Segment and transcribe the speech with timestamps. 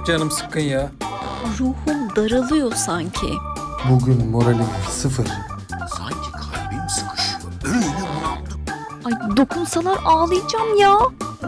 [0.00, 0.90] Acayip canım sıkkın ya.
[1.58, 3.34] Ruhum daralıyor sanki.
[3.90, 5.26] Bugün moralim sıfır.
[5.98, 7.40] Sanki kalbim sıkışıyor.
[7.64, 8.60] Öyle bunaldım.
[9.04, 10.98] Ay dokunsalar ağlayacağım ya.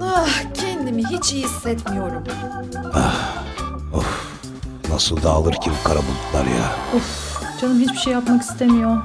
[0.02, 2.24] Ah, kendimi hiç iyi hissetmiyorum.
[4.90, 6.72] Nasıl dağılır ki bu kara bulutlar ya?
[7.60, 9.02] Canım hiçbir şey yapmak istemiyor.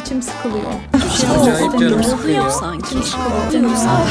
[0.00, 0.64] İçim sıkılıyor.
[0.96, 2.04] Hiçbir şey yapmak Acayip canım istemiyorum.
[2.04, 2.50] sıkılıyor.
[2.50, 2.96] Sanki.
[3.88, 4.06] Ah,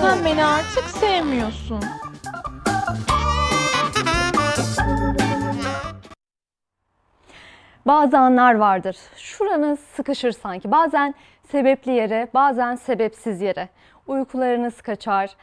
[0.00, 1.80] Sen beni artık sevmiyorsun.
[7.90, 8.96] Bazı anlar vardır.
[9.16, 10.70] Şuranız sıkışır sanki.
[10.70, 11.14] Bazen
[11.48, 13.68] sebepli yere, bazen sebepsiz yere.
[14.06, 15.36] Uykularınız kaçar.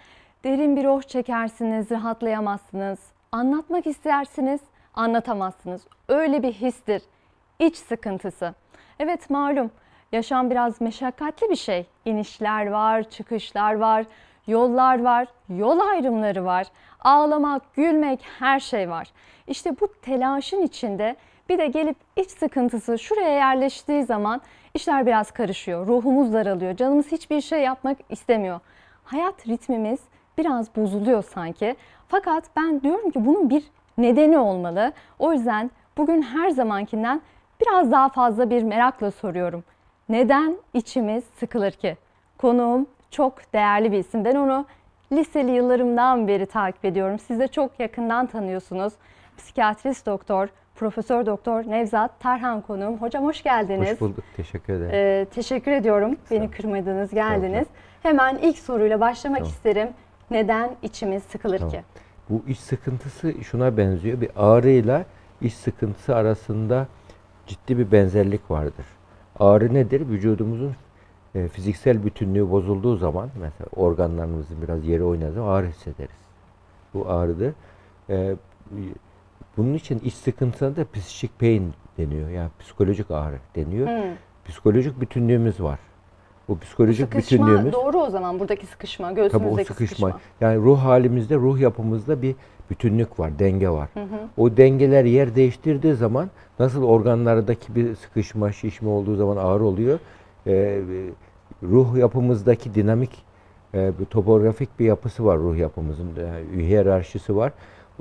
[0.43, 2.99] Derin bir oh çekersiniz, rahatlayamazsınız.
[3.31, 4.61] Anlatmak istersiniz,
[4.93, 5.81] anlatamazsınız.
[6.07, 7.01] Öyle bir histir.
[7.59, 8.53] İç sıkıntısı.
[8.99, 9.71] Evet malum
[10.11, 11.85] yaşam biraz meşakkatli bir şey.
[12.05, 14.05] İnişler var, çıkışlar var,
[14.47, 16.67] yollar var, yol ayrımları var.
[16.99, 19.07] Ağlamak, gülmek her şey var.
[19.47, 21.15] İşte bu telaşın içinde
[21.49, 24.41] bir de gelip iç sıkıntısı şuraya yerleştiği zaman
[24.73, 25.87] işler biraz karışıyor.
[25.87, 26.75] Ruhumuz daralıyor.
[26.75, 28.59] Canımız hiçbir şey yapmak istemiyor.
[29.03, 29.99] Hayat ritmimiz
[30.37, 31.75] biraz bozuluyor sanki.
[32.07, 33.63] Fakat ben diyorum ki bunun bir
[33.97, 34.93] nedeni olmalı.
[35.19, 37.21] O yüzden bugün her zamankinden
[37.61, 39.63] biraz daha fazla bir merakla soruyorum.
[40.09, 41.97] Neden içimiz sıkılır ki?
[42.37, 44.25] Konuğum çok değerli bir isim.
[44.25, 44.65] Ben onu
[45.11, 47.19] liseli yıllarımdan beri takip ediyorum.
[47.19, 48.93] Siz de çok yakından tanıyorsunuz.
[49.37, 52.97] Psikiyatrist doktor, Profesör Doktor Nevzat Tarhan konuğum.
[52.97, 53.91] Hocam hoş geldiniz.
[53.91, 54.23] Hoş bulduk.
[54.35, 54.91] Teşekkür ederim.
[54.93, 56.15] Ee, teşekkür ediyorum.
[56.31, 57.67] Beni kırmadınız, geldiniz.
[58.03, 59.51] Hemen ilk soruyla başlamak Tamam.
[59.51, 59.89] isterim.
[60.31, 61.71] Neden içimiz sıkılır Tamam.
[61.71, 61.81] ki?
[62.29, 64.21] Bu iç sıkıntısı şuna benziyor.
[64.21, 65.05] Bir ağrıyla
[65.41, 66.87] iç sıkıntısı arasında
[67.47, 68.85] ciddi bir benzerlik vardır.
[69.39, 70.09] Ağrı nedir?
[70.09, 70.75] Vücudumuzun
[71.35, 76.17] e, fiziksel bütünlüğü bozulduğu zaman mesela organlarımızın biraz yeri oynadığı ağrı hissederiz.
[76.93, 77.53] Bu ağrıdır.
[78.09, 78.35] E,
[79.57, 82.29] bunun için iç sıkıntısına da psikik pain deniyor.
[82.29, 83.87] Yani psikolojik ağrı deniyor.
[83.87, 84.11] Hmm.
[84.45, 85.79] Psikolojik bütünlüğümüz var.
[86.47, 90.09] Bu psikolojik Sıkışma bütünlüğümüz doğru o zaman buradaki sıkışma, Tabii o göğsümüzdeki sıkışma.
[90.09, 90.21] sıkışma.
[90.41, 92.35] Yani ruh halimizde, ruh yapımızda bir
[92.69, 93.89] bütünlük var, denge var.
[94.37, 96.29] O dengeler yer değiştirdiği zaman
[96.59, 99.99] nasıl organlardaki bir sıkışma, şişme olduğu zaman ağrı oluyor.
[100.47, 100.81] Ee,
[101.63, 103.23] ruh yapımızdaki dinamik,
[103.73, 106.09] e, bir topografik bir yapısı var ruh yapımızın.
[106.15, 107.51] Yani hiyerarşisi var.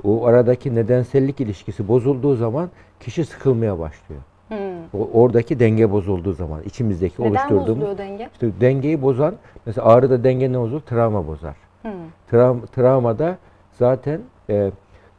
[0.03, 2.69] O aradaki nedensellik ilişkisi bozulduğu zaman
[2.99, 4.21] kişi sıkılmaya başlıyor.
[4.47, 4.57] Hmm.
[4.93, 8.29] O, oradaki denge bozulduğu zaman, içimizdeki Neden oluşturduğumuz bozuluyor denge?
[8.33, 10.81] işte dengeyi bozan, mesela ağrıda denge ne bozulur?
[10.81, 11.55] Travma bozar.
[11.81, 11.91] Hmm.
[12.31, 13.37] Trav, travmada
[13.71, 14.71] zaten e,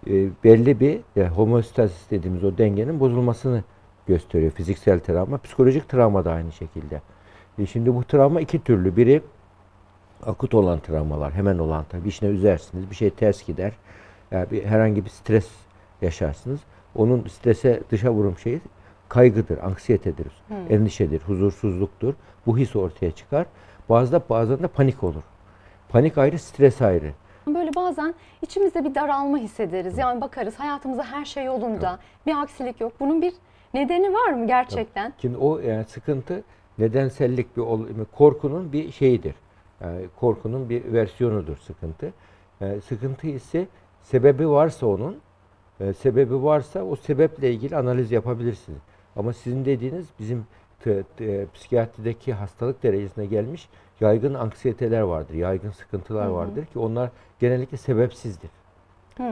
[0.06, 3.62] e, belli bir e, homeostazis dediğimiz o dengenin bozulmasını
[4.06, 4.52] gösteriyor.
[4.52, 7.00] Fiziksel travma, psikolojik travma da aynı şekilde.
[7.58, 8.96] E, şimdi bu travma iki türlü.
[8.96, 9.22] Biri
[10.26, 12.04] akut olan travmalar, hemen olan tabii.
[12.04, 13.72] Bir şeyine üzersiniz, bir şey ters gider.
[14.30, 15.48] Yani bir, herhangi bir stres
[16.02, 16.60] yaşarsınız.
[16.94, 18.60] Onun strese dışa vurum şeyi
[19.08, 20.32] kaygıdır, anksiyetedir,
[20.70, 22.14] endişedir, huzursuzluktur.
[22.46, 23.46] Bu his ortaya çıkar.
[23.88, 25.22] Bazıda bazen de panik olur.
[25.88, 27.12] Panik ayrı, stres ayrı.
[27.46, 29.98] Böyle bazen içimizde bir daralma hissederiz.
[29.98, 32.92] Yani bakarız hayatımızda her şey yolunda, bir aksilik yok.
[33.00, 33.32] Bunun bir
[33.74, 35.12] nedeni var mı gerçekten?
[35.18, 36.42] Şimdi o yani sıkıntı
[36.78, 37.62] nedensellik bir
[38.16, 39.34] korkunun bir şeyidir.
[39.80, 42.12] Yani korkunun bir versiyonudur sıkıntı.
[42.60, 43.66] Yani sıkıntı ise
[44.02, 45.16] sebebi varsa onun,
[45.80, 48.80] e, sebebi varsa o sebeple ilgili analiz yapabilirsiniz.
[49.16, 50.46] Ama sizin dediğiniz bizim
[50.80, 53.68] t- t- psikiyatrideki hastalık derecesine gelmiş
[54.00, 58.50] yaygın anksiyeteler vardır, yaygın sıkıntılar vardır ki onlar genellikle sebepsizdir.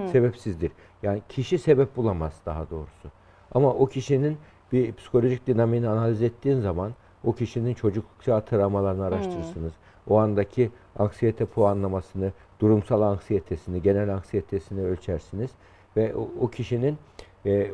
[0.08, 0.73] Sebepsizdir.
[1.02, 3.08] Yani kişi sebep bulamaz daha doğrusu.
[3.52, 4.38] Ama o kişinin
[4.73, 6.93] bir psikolojik dinamiğini analiz ettiğin zaman
[7.25, 9.73] o kişinin çocuklukça travmalarını araştırırsınız.
[10.08, 15.50] O andaki anksiyete puanlamasını, durumsal anksiyetesini, genel anksiyetesini ölçersiniz
[15.97, 16.99] ve o, o kişinin
[17.47, 17.70] e,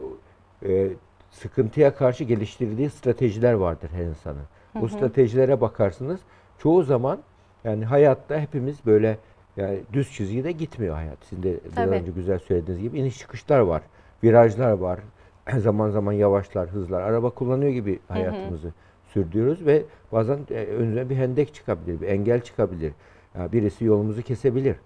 [0.66, 0.88] e,
[1.30, 4.42] sıkıntıya karşı geliştirdiği stratejiler vardır her insanın.
[4.82, 6.20] O stratejilere bakarsınız.
[6.58, 7.18] Çoğu zaman
[7.64, 9.18] yani hayatta hepimiz böyle
[9.56, 11.18] yani düz çizgide gitmiyor hayat.
[11.24, 11.94] Sizin de biraz Tabii.
[11.94, 13.82] önce güzel söylediğiniz gibi iniş çıkışlar var.
[14.24, 15.00] Virajlar var.
[15.58, 17.02] Zaman zaman yavaşlar, hızlar.
[17.02, 18.72] Araba kullanıyor gibi hayatımızı
[19.12, 19.82] sürdürüyoruz ve
[20.12, 22.92] bazen e, önüne bir hendek çıkabilir, bir engel çıkabilir.
[23.38, 24.76] Ya birisi yolumuzu kesebilir.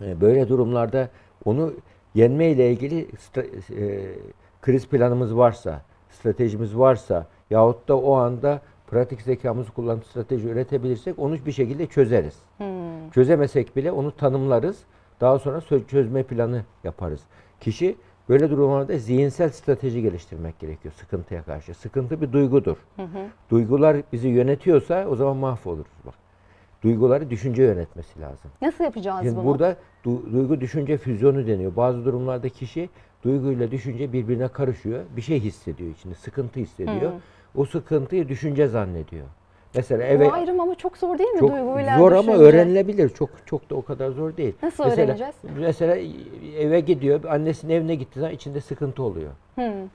[0.00, 1.08] E, Böyle durumlarda
[1.44, 1.72] onu
[2.14, 3.08] yenme ile ilgili
[3.76, 4.08] e,
[4.62, 11.36] kriz planımız varsa, stratejimiz varsa yahut da o anda pratik zekamızı kullanıp strateji üretebilirsek onu
[11.46, 12.38] bir şekilde çözeriz.
[13.14, 14.78] Çözemesek bile onu tanımlarız.
[15.20, 17.20] Daha sonra çözme planı yaparız.
[17.60, 17.96] Kişi
[18.32, 21.74] böyle durumlarda zihinsel strateji geliştirmek gerekiyor sıkıntıya karşı.
[21.74, 22.76] Sıkıntı bir duygudur.
[23.50, 26.14] Duygular bizi yönetiyorsa o zaman mahvoluruz bak.
[26.82, 28.50] Duyguları düşünce yönetmesi lazım.
[28.62, 29.44] Nasıl yapacağız Şimdi bunu?
[29.44, 31.76] burada du- duygu düşünce füzyonu deniyor.
[31.76, 32.88] Bazı durumlarda kişi
[33.24, 35.04] duyguyla düşünce birbirine karışıyor.
[35.16, 37.12] Bir şey hissediyor içinde, sıkıntı hissediyor.
[37.54, 39.26] O sıkıntıyı düşünce zannediyor.
[39.74, 42.38] Mesela eve Bu ayrım ama çok zor değil mi çok duyguyla zor ama düşünce?
[42.38, 43.08] öğrenilebilir.
[43.08, 44.54] Çok çok da o kadar zor değil.
[44.62, 45.34] Nasıl mesela, öğreneceğiz?
[45.58, 45.96] Mesela
[46.58, 49.30] eve gidiyor, annesinin evine gittiği zaman içinde sıkıntı oluyor.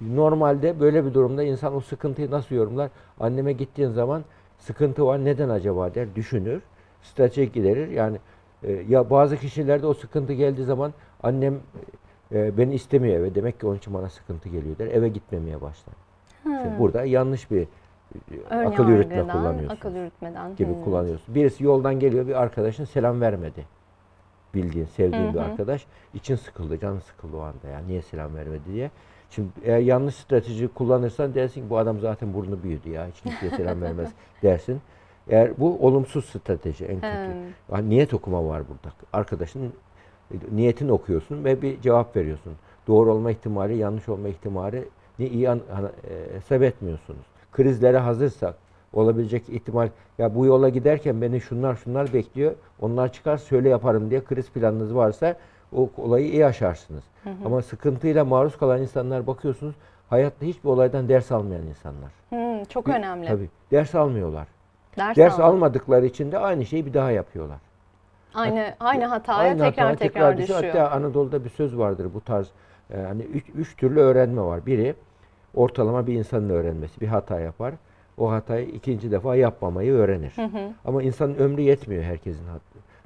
[0.02, 2.90] Normalde böyle bir durumda insan o sıkıntıyı nasıl yorumlar?
[3.20, 4.24] Anneme gittiğin zaman
[4.60, 6.62] sıkıntı var, neden acaba der, düşünür,
[7.02, 7.88] strateji giderir.
[7.88, 8.18] Yani
[8.64, 11.60] e, ya bazı kişilerde o sıkıntı geldiği zaman annem
[12.32, 13.36] e, beni istemiyor eve.
[13.36, 14.88] Demek ki onun için bana sıkıntı geliyor der.
[14.88, 15.96] Eve gitmemeye başlar.
[16.46, 17.68] İşte burada yanlış bir
[18.32, 20.56] e, Ön akıl yürütme kullanıyorsun Akıl yürütmeden.
[20.56, 20.84] gibi Hmm.
[20.84, 21.36] kullanıyorsun.
[21.36, 23.66] Birisi yoldan geliyor bir arkadaşın selam vermedi.
[24.54, 25.86] Bildiğin, sevdiğin bir arkadaş.
[26.14, 27.68] için sıkıldı, canı sıkıldı o anda.
[27.74, 28.92] Yani niye selam vermedi diye.
[29.30, 33.08] Şimdi eğer yanlış strateji kullanırsan dersin ki bu adam zaten burnu büyüdü ya.
[33.08, 34.10] Hiç kimseye selam vermez
[34.44, 34.82] dersin.
[35.30, 37.34] Eğer bu olumsuz strateji en kötü.
[37.34, 37.76] Hmm.
[37.76, 38.96] Yani niyet okuma var burada.
[39.14, 39.74] Arkadaşın
[40.52, 42.54] niyetini okuyorsun ve bir cevap veriyorsun.
[42.88, 44.84] Doğru olma ihtimali, yanlış olma ihtimali
[45.20, 47.26] ni iyi an, e, hesap etmiyorsunuz.
[47.58, 48.56] Krizlere hazırsak
[48.94, 52.52] olabilecek ihtimal ya bu yola giderken beni şunlar şunlar bekliyor.
[52.82, 55.36] Onlar çıkar söyle yaparım diye kriz planınız varsa
[55.76, 57.04] o olayı iyi aşarsınız.
[57.46, 59.76] Ama sıkıntıyla maruz kalan insanlar bakıyorsunuz
[60.10, 62.12] hayatta hiçbir olaydan ders almayan insanlar.
[62.30, 63.28] Hmm, çok Bir- önemli.
[63.28, 63.50] Tabii.
[63.72, 64.48] Ders almıyorlar.
[64.98, 67.58] Ders, Ders almadıkları için de aynı şeyi bir daha yapıyorlar.
[68.34, 70.60] Aynı aynı hataya Aynı tekrar hataya tekrar, düşüyor.
[70.64, 70.76] düşüyor.
[70.76, 72.48] Hatta Anadolu'da bir söz vardır bu tarz.
[72.94, 74.66] e, hani üç, üç türlü öğrenme var.
[74.66, 74.96] Biri
[75.58, 77.02] ortalama bir insanın öğrenmesi.
[77.02, 77.74] Bir hata yapar.
[78.18, 80.36] O hatayı ikinci defa yapmamayı öğrenir.
[80.86, 82.44] Ama insanın ömrü yetmiyor herkesin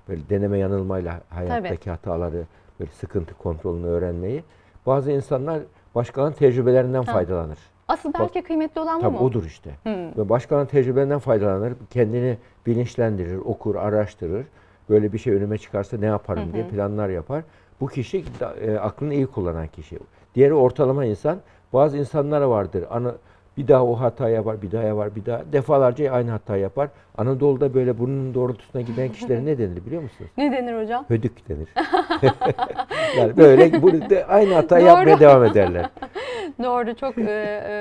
[0.10, 2.44] böyle deneme yanılmayla hayattaki hataları,
[2.80, 4.44] böyle sıkıntı kontrolünü öğrenmeyi.
[4.86, 5.60] Bazı insanlar
[5.96, 7.58] başkalarının tecrübelerinden faydalanır.
[7.88, 9.20] Asıl belki kıymetli olan bu Tabii mu?
[9.20, 9.72] odur işte.
[9.86, 14.46] Ve başkalarının tecrübelerinden faydalanır, kendini bilinçlendirir, okur, araştırır.
[14.90, 17.44] Böyle bir şey önüme çıkarsa ne yaparım diye planlar yapar.
[17.82, 18.24] Bu kişi
[18.62, 20.00] e, aklını iyi kullanan kişi.
[20.36, 21.38] Diğeri ortalama insan.
[21.74, 22.84] Bazı insanlara vardır.
[22.90, 23.14] Ana,
[23.58, 26.90] bir daha o hata yapar, bir daha yapar, bir daha defalarca aynı hata yapar.
[27.18, 30.32] Anadolu'da böyle burnunun doğrultusuna giden kişilere ne denir biliyor musunuz?
[30.38, 31.06] Ne denir hocam?
[31.08, 31.68] Hödük denir.
[33.18, 35.90] yani böyle burada aynı hata yapmaya devam ederler.
[36.64, 37.22] Doğru çok e,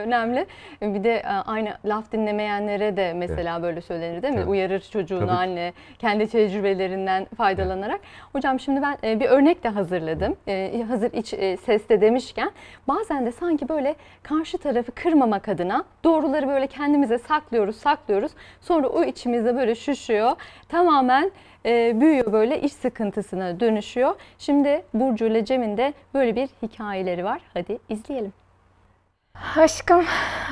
[0.06, 0.46] önemli.
[0.82, 4.40] Bir de e, aynı laf dinlemeyenlere de mesela böyle söylenir değil mi?
[4.40, 4.50] Tabii.
[4.50, 5.30] Uyarır çocuğunu Tabii.
[5.30, 8.00] anne kendi tecrübelerinden faydalanarak.
[8.32, 10.36] Hocam şimdi ben e, bir örnek de hazırladım.
[10.48, 12.50] E, hazır iç e, seste demişken
[12.88, 18.32] bazen de sanki böyle karşı tarafı kırmamak adına doğruları böyle kendimize saklıyoruz, saklıyoruz.
[18.60, 20.32] Sonra o içimizde böyle şüşüyor.
[20.68, 21.30] Tamamen
[21.66, 24.14] e, büyüyor böyle iş sıkıntısına dönüşüyor.
[24.38, 27.40] Şimdi Burcu ile Cem'in de böyle bir hikayeleri var.
[27.54, 28.32] Hadi izleyelim.
[29.56, 30.04] Aşkım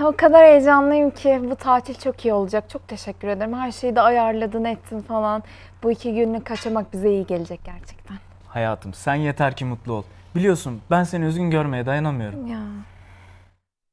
[0.04, 2.70] o kadar heyecanlıyım ki bu tatil çok iyi olacak.
[2.70, 3.54] Çok teşekkür ederim.
[3.54, 5.42] Her şeyi de ayarladın ettin falan.
[5.82, 8.16] Bu iki günlük kaçamak bize iyi gelecek gerçekten.
[8.48, 10.02] Hayatım sen yeter ki mutlu ol.
[10.34, 12.46] Biliyorsun ben seni üzgün görmeye dayanamıyorum.
[12.46, 12.60] Ya.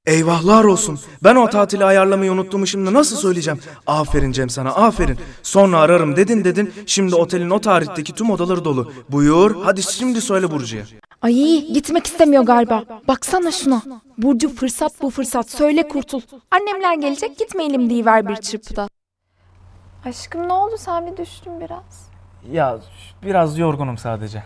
[0.06, 1.00] Eyvahlar olsun.
[1.24, 3.60] Ben o tatili ayarlamayı unuttuğumu şimdi nasıl söyleyeceğim?
[3.88, 5.18] Aferin Cem sana aferin.
[5.44, 6.74] Sonra ararım dedin dedin.
[6.86, 8.92] Şimdi otelin o tarihteki tüm odaları dolu.
[9.10, 10.84] Buyur hadi şimdi söyle Burcu'ya.
[11.25, 12.84] Ay gitmek istemiyor galiba.
[13.08, 13.82] Baksana şuna.
[14.17, 15.50] Burcu fırsat bu fırsat.
[15.50, 16.22] Söyle kurtul.
[16.51, 18.88] Annemler gelecek gitmeyelim diyiver bir çırpıda.
[20.05, 22.10] Aşkım ne oldu sen bir düştün biraz.
[22.51, 22.79] Ya
[23.24, 24.44] biraz yorgunum sadece.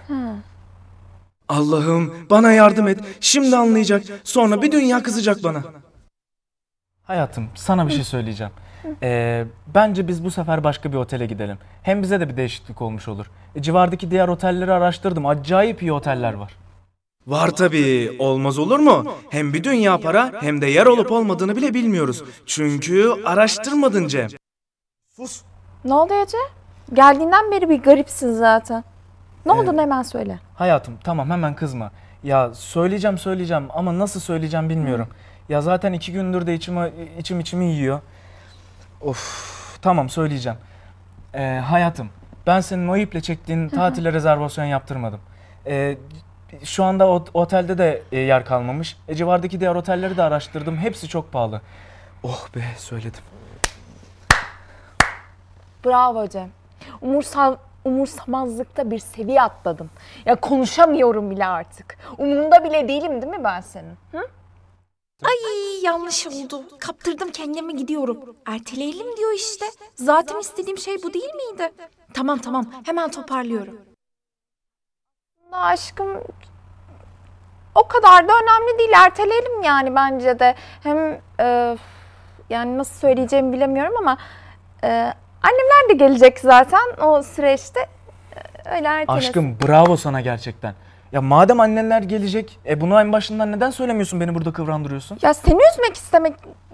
[1.49, 2.99] Allah'ım bana yardım et.
[3.19, 4.03] Şimdi anlayacak.
[4.23, 5.63] Sonra bir dünya kızacak bana.
[7.03, 8.53] Hayatım sana bir şey söyleyeceğim.
[9.03, 9.45] Ee,
[9.75, 11.57] bence biz bu sefer başka bir otele gidelim.
[11.83, 13.31] Hem bize de bir değişiklik olmuş olur.
[13.55, 15.25] E, civardaki diğer otelleri araştırdım.
[15.25, 16.55] Acayip iyi oteller var.
[17.27, 18.15] Var tabii.
[18.19, 19.05] Olmaz olur mu?
[19.29, 22.23] Hem bir dünya para hem de yer olup olmadığını bile bilmiyoruz.
[22.45, 24.27] Çünkü araştırmadın Cem.
[25.15, 25.41] Sus.
[25.85, 26.37] Ne oldu Ece?
[26.93, 28.83] Geldiğinden beri bir garipsin zaten.
[29.45, 30.39] Ne oldu hemen söyle.
[30.55, 31.91] Hayatım tamam hemen kızma.
[32.23, 35.07] Ya söyleyeceğim söyleyeceğim ama nasıl söyleyeceğim bilmiyorum.
[35.49, 37.99] Ya zaten iki gündür de içimi, içim içimi yiyor.
[39.01, 40.57] Of tamam söyleyeceğim.
[41.33, 42.09] Ee, hayatım
[42.47, 45.19] ben senin o iple çektiğin tatile rezervasyon yaptırmadım.
[45.67, 45.97] Ee,
[46.63, 48.97] şu anda o otelde de e, yer kalmamış.
[49.07, 50.77] E, civardaki diğer otelleri de araştırdım.
[50.77, 51.61] Hepsi çok pahalı.
[52.23, 53.23] Oh be söyledim.
[55.85, 56.49] Bravo Cem.
[57.01, 59.89] Umursal, umursamazlıkta bir seviye atladım.
[60.25, 61.97] Ya konuşamıyorum bile artık.
[62.17, 63.97] Umurunda bile değilim değil mi ben senin?
[64.11, 64.27] Hı?
[65.23, 66.63] Ay yanlış oldu.
[66.79, 68.17] Kaptırdım kendimi gidiyorum.
[68.45, 69.65] Erteleyelim diyor işte.
[69.95, 71.71] Zaten istediğim şey bu değil miydi?
[72.13, 73.88] Tamam tamam hemen toparlıyorum.
[75.51, 76.07] Aşkım
[77.75, 78.89] o kadar da önemli değil.
[79.05, 80.55] Erteleyelim yani bence de.
[80.83, 81.77] Hem e,
[82.49, 84.17] yani nasıl söyleyeceğimi bilemiyorum ama
[84.83, 84.87] e,
[85.43, 87.79] annemler de gelecek zaten o süreçte.
[88.65, 89.27] E, Öyle ertelesin.
[89.27, 90.73] Aşkım bravo sana gerçekten.
[91.11, 95.19] Ya madem anneler gelecek, e bunu en başından neden söylemiyorsun beni burada kıvrandırıyorsun?
[95.21, 96.33] Ya seni üzmek istemek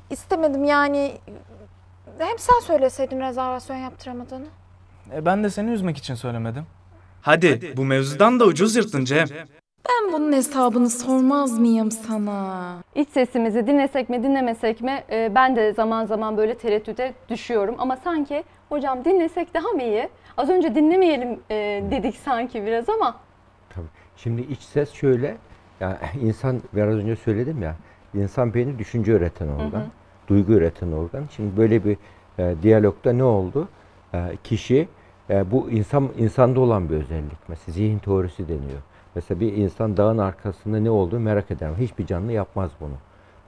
[0.09, 1.17] istemedim yani.
[2.19, 4.45] Hem sen söyleseydin rezervasyon yaptıramadığını.
[5.13, 6.65] E ben de seni üzmek için söylemedim.
[7.25, 9.27] Hadi bu mevzudan da ucuz yırttın Cem.
[9.89, 12.77] Ben bunun hesabını sormaz mıyım sana?
[12.95, 17.75] İç sesimizi dinlesek mi dinlemesek mi e, ben de zaman zaman böyle tereddüte düşüyorum.
[17.77, 20.09] Ama sanki hocam dinlesek daha mı iyi?
[20.37, 23.15] Az önce dinlemeyelim e, dedik sanki biraz ama.
[23.69, 23.85] Tabii.
[24.17, 25.37] Şimdi iç ses şöyle.
[25.79, 27.75] Ya insan biraz önce söyledim ya.
[28.13, 29.79] İnsan beyni düşünce üreten organ.
[29.79, 29.85] hı.
[30.27, 31.23] Duygu üreten organ.
[31.35, 31.97] Şimdi böyle bir
[32.39, 33.67] e, diyalogda ne oldu?
[34.13, 34.87] E, kişi
[35.29, 37.37] e, bu insan insanda olan bir özellik.
[37.47, 38.81] Mesela zihin teorisi deniyor.
[39.15, 41.69] Mesela bir insan dağın arkasında ne olduğunu merak eder.
[41.79, 42.93] Hiçbir canlı yapmaz bunu.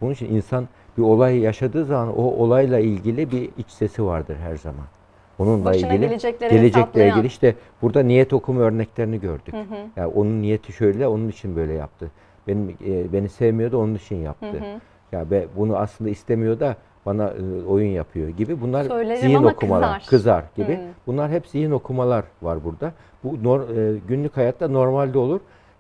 [0.02, 0.68] Bunun için insan
[0.98, 4.86] bir olay yaşadığı zaman o olayla ilgili bir iç sesi vardır her zaman.
[5.40, 9.54] Onunla Başına ilgili gelecekleri ilgili işte burada niyet okuma örneklerini gördük.
[9.54, 9.76] Hı hı.
[9.96, 12.12] Yani onun niyeti şöyle, onun için böyle yaptı.
[12.48, 14.52] Benim e, beni sevmiyordu, onun için yaptı.
[14.52, 14.80] Hı hı.
[15.12, 16.76] Ya be, bunu aslında istemiyor da
[17.08, 18.62] bana e, oyun yapıyor gibi.
[18.62, 20.44] Bunlar Söylerim zihin okumalar, kızar.
[20.56, 20.76] gibi.
[20.76, 20.80] Hı.
[21.08, 22.92] Bunlar hep zihin okumalar var burada.
[23.24, 25.40] Bu nor- e, günlük hayatta normalde olur.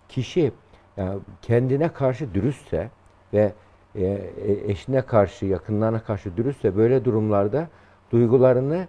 [0.09, 0.51] Kişi
[0.97, 2.89] yani kendine karşı dürüstse
[3.33, 3.51] ve
[3.95, 7.67] e, e, eşine karşı, yakınlarına karşı dürüstse böyle durumlarda
[8.11, 8.87] duygularını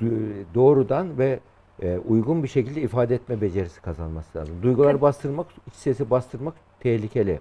[0.00, 1.38] du- doğrudan ve
[1.82, 4.54] e, uygun bir şekilde ifade etme becerisi kazanması lazım.
[4.62, 7.40] Duyguları bastırmak, iç sesi bastırmak tehlikeli.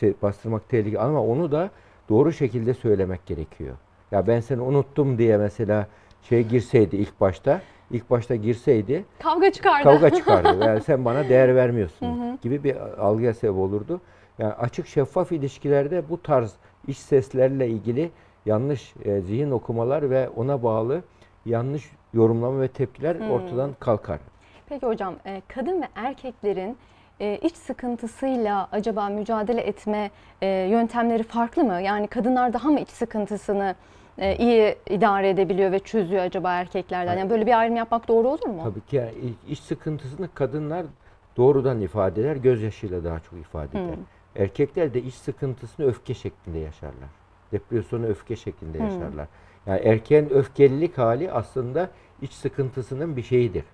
[0.00, 1.70] Se- Bastırmak tehlikeli ama onu da
[2.08, 3.76] doğru şekilde söylemek gerekiyor.
[4.10, 5.86] Ya ben seni unuttum diye mesela
[6.22, 9.84] şey girseydi ilk başta, ilk başta girseydi Kavga çıkardı.
[9.84, 10.64] kavga çıkardı.
[10.64, 12.38] Yani sen bana değer vermiyorsun Hı hı.
[12.42, 14.00] gibi bir algıya sebep olurdu.
[14.38, 16.52] Yani açık şeffaf ilişkilerde bu tarz
[16.86, 18.10] iç seslerle ilgili
[18.46, 21.02] yanlış e, zihin okumalar ve ona bağlı
[21.46, 23.30] yanlış yorumlama ve tepkiler Hmm.
[23.30, 24.18] ortadan kalkar.
[24.68, 26.76] Peki hocam e, kadın ve erkeklerin
[27.20, 30.10] e, iç sıkıntısıyla acaba mücadele etme
[30.42, 31.80] e, yöntemleri farklı mı?
[31.80, 33.74] Yani kadınlar daha mı iç sıkıntısını
[34.18, 37.18] e, iyi idare edebiliyor ve çözüyor acaba erkeklerden?
[37.18, 38.60] Yani böyle bir ayrım yapmak doğru olur mu?
[38.62, 39.12] Tabii ki yani
[39.48, 40.86] iç- sıkıntısını kadınlar
[41.36, 43.94] doğrudan ifade eder, gözyaşıyla daha çok ifade eder.
[43.94, 44.42] Hmm.
[44.42, 47.08] Erkekler de iç sıkıntısını öfke şeklinde yaşarlar.
[47.52, 48.84] Depresyonu öfke şeklinde Hmm.
[48.84, 49.26] yaşarlar.
[49.66, 51.90] Yani erkeğin öfkelilik hali aslında
[52.22, 53.64] iç sıkıntısının bir şeyidir.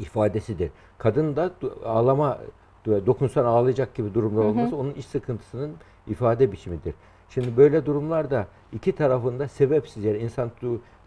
[0.00, 0.70] İfadesidir.
[0.98, 1.50] Kadın da
[1.84, 2.38] ağlama,
[2.86, 4.48] dokunsan ağlayacak gibi durumda Hı hı.
[4.48, 5.72] olması onun iç sıkıntısının
[6.06, 6.94] ifade biçimidir.
[7.28, 10.50] Şimdi böyle durumlarda iki tarafında sebepsiz yani insan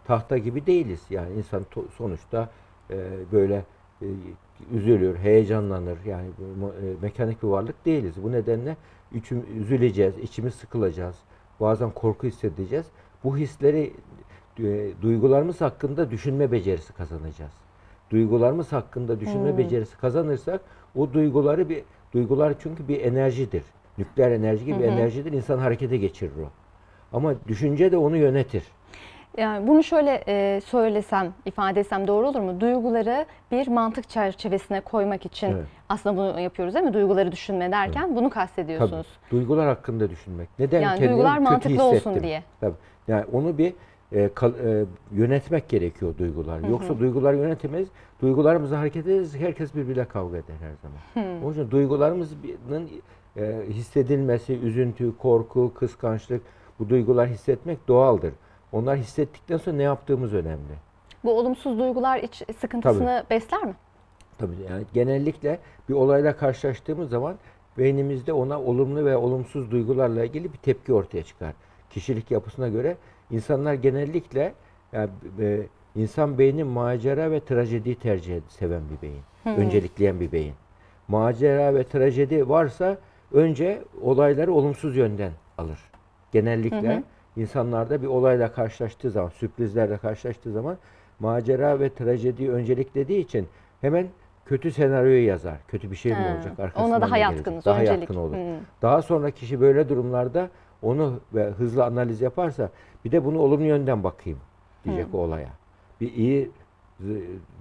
[0.04, 1.00] tahta gibi değiliz.
[1.10, 1.66] Yani insan
[1.96, 2.48] sonuçta
[2.90, 2.96] e,
[3.32, 3.64] böyle
[4.02, 4.06] e,
[4.72, 5.98] üzülür, heyecanlanır.
[6.06, 8.14] Yani e, mekanik bir varlık değiliz.
[8.22, 8.76] Bu nedenle
[9.12, 11.16] üçüm, üzüleceğiz, içimiz sıkılacağız.
[11.60, 12.86] Bazen korku hissedeceğiz.
[13.24, 13.92] Bu hisleri
[14.58, 17.52] e, duygularımız hakkında düşünme becerisi kazanacağız.
[18.10, 19.58] Duygularımız hakkında düşünme Hmm.
[19.58, 20.60] becerisi kazanırsak
[20.96, 21.82] o duyguları bir
[22.14, 23.62] duygular çünkü bir enerjidir.
[23.98, 24.84] Nükleer enerji gibi Hı hı.
[24.84, 25.32] enerjidir.
[25.32, 26.48] İnsan harekete geçirir o.
[27.16, 28.62] Ama düşünce de onu yönetir.
[29.38, 32.60] Yani bunu şöyle e, söylesem, ifade etsem doğru olur mu?
[32.60, 35.66] Duyguları bir mantık çerçevesine koymak için Evet.
[35.88, 36.94] aslında bunu yapıyoruz değil mi?
[36.94, 39.06] Duyguları düşünme derken bunu kastediyorsunuz.
[39.20, 39.38] Tabii.
[39.38, 40.48] Duygular hakkında düşünmek.
[40.58, 42.42] Neden Yani kendimi duygular kötü mantıklı olsun diye.
[42.60, 42.74] Tabii.
[43.08, 43.74] Yani onu bir
[44.12, 46.62] e, kal- e, yönetmek gerekiyor duygular.
[46.62, 46.70] Hı hı.
[46.70, 47.88] Yoksa duygular yönetemeyiz.
[48.22, 49.36] Duygularımızı hareket ederiz.
[49.36, 51.28] Herkes birbiriyle kavga eder her zaman.
[51.38, 51.44] Hı.
[51.44, 52.38] O yüzden duygularımızın
[53.36, 56.42] e, hissedilmesi, üzüntü, korku, kıskançlık
[56.78, 58.32] bu duygular hissetmek doğaldır.
[58.72, 60.74] Onlar hissettikten sonra ne yaptığımız önemli.
[61.24, 63.74] Bu olumsuz duygular iç sıkıntısını besler mi?
[64.38, 67.34] Tabii yani genellikle bir olayla karşılaştığımız zaman
[67.78, 71.52] beynimizde ona olumlu ve olumsuz duygularla ilgili bir tepki ortaya çıkar.
[71.90, 72.96] Kişilik yapısına göre
[73.30, 74.52] insanlar genellikle
[74.92, 75.10] yani,
[75.40, 75.60] e,
[75.94, 79.22] insan beyni macera ve trajediyi tercih seven bir beyin.
[79.42, 79.56] Hmm.
[79.56, 80.54] Öncelikleyen bir beyin.
[81.08, 82.96] Macera ve trajedi varsa
[83.32, 85.78] önce olayları olumsuz yönden alır.
[86.32, 87.02] Genellikle Hı hı.
[87.36, 90.76] insanlarda bir olayla karşılaştığı zaman, sürprizlerle karşılaştığı zaman
[91.20, 93.48] macera ve trajediyi önceliklediği için
[93.80, 94.06] hemen
[94.46, 95.56] kötü senaryoyu yazar.
[95.68, 96.52] Kötü bir şey mi Ha, olacak?
[96.58, 97.36] ona Arkasından daha ne gelecek?
[97.36, 98.00] yatkınız, Daha öncelik.
[98.00, 98.36] yatkın olur.
[98.36, 98.56] Hı.
[98.82, 100.48] Daha sonra kişi böyle durumlarda
[100.82, 102.70] onu ve hızlı analiz yaparsa
[103.04, 104.38] bir de bunu olumlu yönden bakayım
[104.84, 105.16] diyecek Hı.
[105.16, 105.48] olaya.
[106.00, 106.50] bir iyi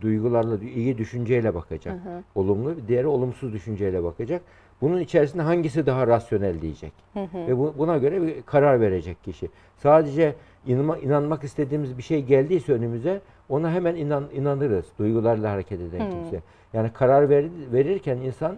[0.02, 1.94] duygularla, iyi düşünceyle bakacak.
[2.06, 2.24] Hı hı.
[2.36, 4.42] Olumlu, diğeri olumsuz düşünceyle bakacak.
[4.82, 6.94] Bunun içerisinde hangisi daha rasyonel diyecek.
[7.14, 7.48] Hı hı.
[7.48, 9.50] Ve bu- buna göre bir karar verecek kişi.
[9.78, 10.36] Sadece
[10.68, 14.86] inanma, inanmak istediğimiz bir şey geldiyse önümüze ona hemen inan, inanırız.
[15.00, 16.12] Duygularla hareket eden Hı.
[16.12, 16.42] kimse.
[16.74, 18.56] Yani karar ver, verirken insan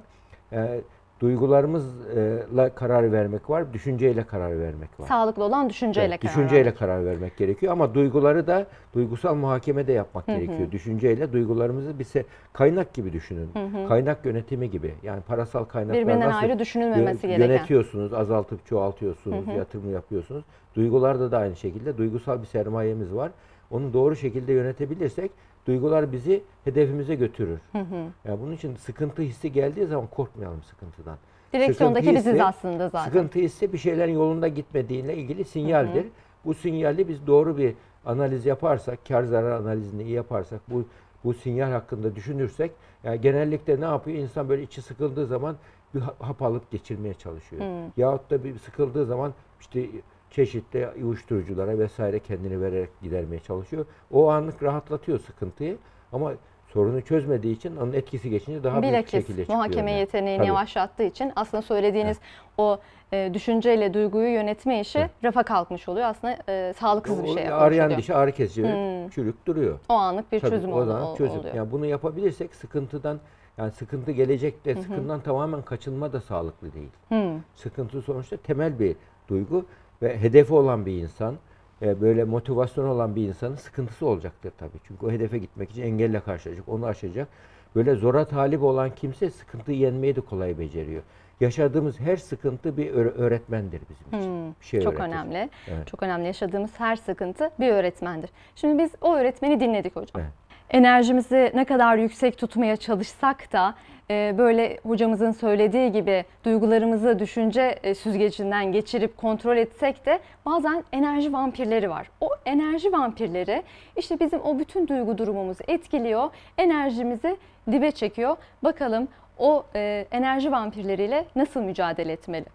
[0.53, 0.81] e,
[1.21, 5.07] duygularımızla karar vermek var, düşünceyle karar vermek var.
[5.07, 6.79] Sağlıklı olan düşünceyle Evet, karar düşünceyle vermek.
[6.79, 10.35] karar vermek gerekiyor ama duyguları da duygusal muhakeme de yapmak Hı hı.
[10.35, 10.71] gerekiyor.
[10.71, 12.07] Düşünceyle duygularımızı bir
[12.53, 13.49] kaynak gibi düşünün.
[13.53, 13.87] Hı hı.
[13.87, 14.93] Kaynak yönetimi gibi.
[15.03, 17.45] Yani parasal kaynaklar Birbirinden nasıl ayrı düşünülmemesi gereken.
[17.45, 19.57] Yönetiyorsunuz, azaltıp çoğaltıyorsunuz, Hı hı.
[19.57, 20.43] yatırım yapıyorsunuz.
[20.75, 23.31] Duygularda da aynı şekilde duygusal bir sermayemiz var.
[23.71, 25.31] Onu doğru şekilde yönetebilirsek
[25.67, 27.59] duygular bizi hedefimize götürür.
[27.71, 27.95] Hı hı.
[28.25, 31.17] Yani bunun için sıkıntı hissi geldiği zaman korkmayalım sıkıntıdan.
[31.53, 33.11] Direksiyondaki Sıkıntı biziz hissi- aslında zaten.
[33.11, 36.03] Sıkıntı hissi bir şeylerin yolunda gitmediğiyle ilgili sinyaldir.
[36.03, 36.11] Hı hı.
[36.45, 37.73] Bu sinyali biz doğru bir
[38.05, 40.85] analiz yaparsak, kar zarar analizini iyi yaparsak, bu
[41.23, 42.71] bu sinyal hakkında düşünürsek,
[43.03, 44.17] yani genellikle ne yapıyor?
[44.17, 45.55] İnsan böyle içi sıkıldığı zaman
[45.95, 47.61] bir ha- hap alıp geçirmeye çalışıyor.
[47.61, 47.91] Hı.
[47.97, 49.85] Yahut da bir sıkıldığı zaman işte
[50.31, 53.85] çeşitli uyuşturuculara vesaire kendini vererek gidermeye çalışıyor.
[54.11, 55.77] O anlık rahatlatıyor sıkıntıyı
[56.13, 56.33] ama
[56.67, 59.57] sorunu çözmediği için onun etkisi geçince daha büyük Bilakis şekilde çıkıyor.
[59.57, 60.00] muhakeme yani.
[60.00, 60.47] yeteneğini Tabii.
[60.47, 62.17] yavaşlattığı için aslında söylediğiniz
[62.57, 62.79] o
[63.13, 66.05] e, düşünceyle duyguyu yönetme işi rafa kalkmış oluyor.
[66.07, 69.09] Aslında e, sağlıksız bir O şey yapmış Arayan dişi ağrı kesici Hmm.
[69.09, 69.79] çürük duruyor.
[69.89, 71.39] O anlık bir Tabii, çözüm o zaman çözüm.
[71.39, 71.53] oluyor.
[71.55, 73.19] Yani bunu yapabilirsek sıkıntıdan
[73.57, 74.81] yani sıkıntı gelecekte Hı hı.
[74.81, 76.89] sıkıntıdan tamamen kaçınma da sağlıklı değil.
[77.07, 77.41] Hmm.
[77.55, 78.95] Sıkıntı sonuçta temel bir
[79.27, 79.65] duygu
[80.01, 81.36] ve hedefi olan bir insan
[81.81, 84.77] e, böyle motivasyon olan bir insanın sıkıntısı olacaktır tabii.
[84.84, 87.27] Çünkü o hedefe gitmek için engelle karşılaşacak, onu aşacak.
[87.75, 91.01] Böyle zora talip olan kimse sıkıntıyı yenmeyi de kolay beceriyor.
[91.39, 94.31] Yaşadığımız her sıkıntı bir öğ- öğretmendir bizim için.
[94.31, 95.05] Hmm, Bir şey Çok öğretir.
[95.08, 95.50] önemli.
[95.67, 95.88] Evet.
[95.88, 96.25] Çok önemli.
[96.27, 98.29] Yaşadığımız her sıkıntı bir öğretmendir.
[98.55, 100.22] Şimdi biz o öğretmeni dinledik hocam.
[100.22, 100.31] Evet.
[100.71, 103.75] Enerjimizi ne kadar yüksek tutmaya çalışsak da
[104.09, 111.33] e, böyle hocamızın söylediği gibi duygularımızı düşünce e, süzgecinden geçirip kontrol etsek de bazen enerji
[111.33, 112.09] vampirleri var.
[112.22, 113.63] O enerji vampirleri
[113.98, 117.37] işte bizim o bütün duygu durumumuzu etkiliyor, enerjimizi
[117.72, 118.35] dibe çekiyor.
[118.63, 122.46] Bakalım o e, enerji vampirleriyle nasıl mücadele etmeli?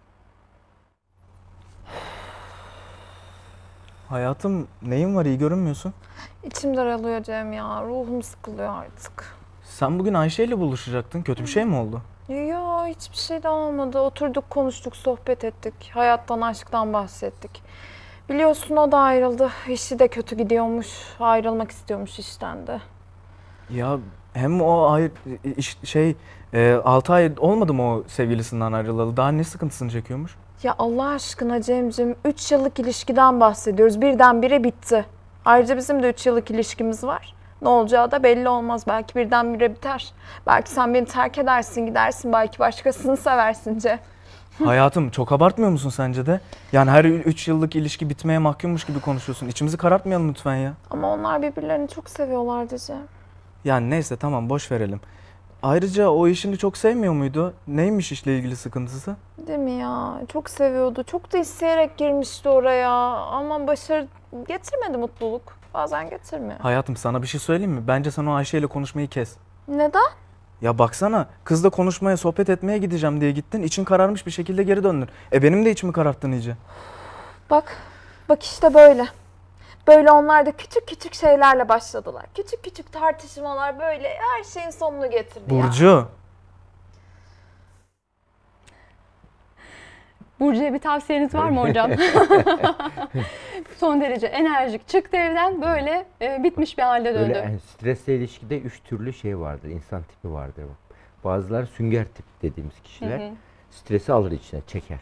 [4.09, 5.93] Hayatım neyin var iyi görünmüyorsun?
[6.47, 7.83] İçim daralıyor Cem ya.
[7.83, 9.35] Ruhum sıkılıyor artık.
[9.63, 11.21] Sen bugün Ayşe ile buluşacaktın.
[11.21, 12.01] Kötü bir şey mi oldu?
[12.29, 13.99] Yo hiçbir şey de olmadı.
[13.99, 15.73] Oturduk konuştuk sohbet ettik.
[15.93, 17.63] Hayattan aşktan bahsettik.
[18.29, 19.49] Biliyorsun o da ayrıldı.
[19.69, 20.87] İşi de kötü gidiyormuş.
[21.19, 22.81] Ayrılmak istiyormuş işten de.
[23.69, 23.97] Ya
[24.33, 25.11] hem o ay
[25.57, 26.15] iş- şey
[26.83, 29.17] 6 ay olmadı mı o sevgilisinden ayrılalı?
[29.17, 30.35] Daha ne sıkıntısını çekiyormuş?
[30.63, 34.01] Ya Allah aşkına Cemcim 3 yıllık ilişkiden bahsediyoruz.
[34.01, 35.05] Birdenbire bitti.
[35.47, 37.33] Ayrıca bizim de 3 yıllık ilişkimiz var.
[37.61, 38.83] Ne olacağı da belli olmaz.
[38.87, 40.13] Belki birdenbire biter.
[40.47, 42.33] Belki sen beni terk edersin gidersin.
[42.33, 43.99] Belki başkasını seversin Cem.
[44.65, 46.41] Hayatım çok abartmıyor musun sence de?
[46.71, 49.47] Yani her 3 yıllık ilişki bitmeye mahkummuş gibi konuşuyorsun.
[49.47, 50.73] İçimizi karartmayalım lütfen ya.
[50.89, 53.07] Ama onlar birbirlerini çok seviyorlardı Cem.
[53.65, 55.01] Yani neyse tamam boş verelim.
[55.63, 57.53] Ayrıca o işini çok sevmiyor muydu?
[57.67, 59.15] Neymiş işle ilgili sıkıntısı?
[59.47, 60.21] Değil mi ya?
[60.33, 61.03] Çok seviyordu.
[61.03, 62.91] Çok da isteyerek girmişti oraya.
[63.15, 64.07] Ama başarı
[64.47, 65.57] getirmedi mutluluk.
[65.73, 66.59] Bazen getirmiyor.
[66.59, 67.87] Hayatım sana bir şey söyleyeyim mi?
[67.87, 69.35] Bence sen o Ayşe ile konuşmayı kes.
[69.67, 70.09] Neden?
[70.61, 73.63] Ya baksana kızla konuşmaya, sohbet etmeye gideceğim diye gittin.
[73.63, 75.09] için kararmış bir şekilde geri döndün.
[75.33, 76.55] E benim de içimi kararttın iyice.
[77.49, 77.77] Bak,
[78.29, 79.07] bak işte böyle.
[79.87, 82.25] Böyle onlar da küçük küçük şeylerle başladılar.
[82.35, 85.63] Küçük küçük tartışmalar böyle her şeyin sonunu getirdi ya.
[85.63, 86.07] Burcu.
[90.39, 91.91] Burcu'ya bir tavsiyeniz var mı hocam?
[93.77, 97.27] Son derece enerjik çıktı evden böyle e, bitmiş bir halde döndü.
[97.27, 99.69] Böyle yani stresle ilişkide üç türlü şey vardır.
[99.69, 100.65] insan tipi vardır.
[101.23, 103.19] Bazıları sünger tip dediğimiz kişiler.
[103.19, 103.31] Hı hı.
[103.71, 104.99] Stresi alır içine, çeker.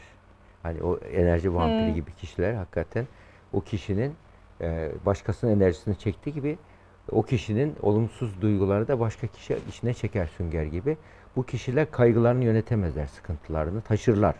[0.63, 1.93] Hani o enerji vampiri Hı.
[1.95, 3.07] gibi kişiler hakikaten
[3.53, 4.15] o kişinin
[4.61, 6.57] e, başkasının enerjisini çektiği gibi
[7.11, 10.97] o kişinin olumsuz duyguları da başka kişi içine çeker sünger gibi.
[11.35, 14.35] Bu kişiler kaygılarını yönetemezler, sıkıntılarını taşırlar.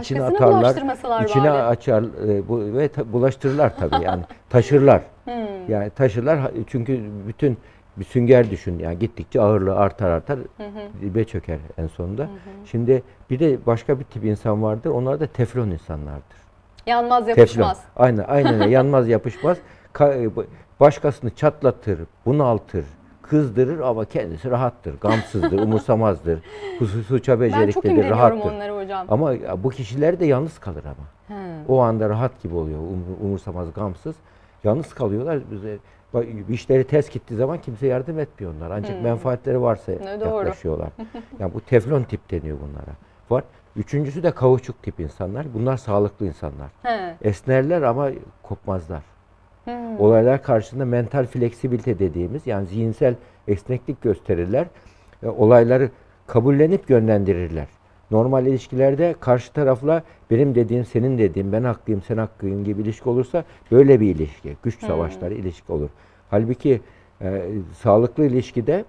[0.00, 1.62] İçine Başkasına bulaştırmasalar içine bari.
[1.62, 5.02] açar e, bu, ve ta- bulaştırırlar tabii yani taşırlar.
[5.24, 5.34] Hmm.
[5.68, 7.58] Yani taşırlar çünkü bütün
[7.96, 11.00] bir sünger düşün yani gittikçe ağırlığı artar artar Hı hı.
[11.00, 12.28] dibe çöker en sonunda.
[12.64, 14.90] Şimdi bir de başka bir tip insan vardır.
[14.90, 16.36] Onlar da teflon insanlardır.
[16.86, 17.78] Yanmaz yapışmaz.
[17.80, 18.04] Teflon.
[18.04, 19.58] Aynen aynen yanmaz yapışmaz.
[20.00, 20.28] E,
[20.80, 22.84] başkasını çatlatır, bunaltır,
[23.30, 26.40] kızdırır ama kendisi rahattır, gamsızdır, umursamazdır.
[26.78, 28.50] Husu- Suça Ben çok beceriklidir, rahattır.
[28.50, 29.06] onları hocam.
[29.10, 31.38] Ama bu kişiler de yalnız kalır ama.
[31.38, 31.54] He.
[31.68, 34.16] O anda rahat gibi oluyor, um- umursamaz, gamsız.
[34.64, 35.38] Yalnız kalıyorlar.
[35.50, 35.78] Bize
[36.48, 38.70] işleri ters gittiği zaman kimse yardım etmiyor onlar.
[38.70, 39.02] Ancak Hmm.
[39.02, 40.28] menfaatleri varsa Ne doğru.
[40.36, 40.88] yaklaşıyorlar.
[41.38, 42.96] yani bu teflon tip deniyor bunlara.
[43.30, 43.44] Var.
[43.76, 45.46] Üçüncüsü de kauçuk tip insanlar.
[45.54, 46.68] Bunlar sağlıklı insanlar.
[46.82, 47.14] He.
[47.22, 48.08] Esnerler ama
[48.42, 49.02] kopmazlar.
[49.66, 50.00] Hmm.
[50.00, 53.14] Olaylar karşısında mental fleksibilite dediğimiz yani zihinsel
[53.48, 54.66] esneklik gösterirler.
[55.22, 55.90] E, olayları
[56.26, 57.66] kabullenip yönlendirirler.
[58.10, 63.44] Normal ilişkilerde karşı tarafla benim dediğim senin dediğin ben haklıyım sen haklıyım gibi ilişki olursa
[63.70, 64.56] böyle bir ilişki.
[64.62, 64.88] Güç Hmm.
[64.88, 65.88] savaşları ilişki olur.
[66.30, 66.80] Halbuki
[67.22, 67.42] e,
[67.78, 68.84] sağlıklı ilişkide